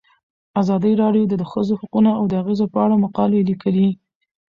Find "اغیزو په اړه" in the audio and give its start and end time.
2.41-2.95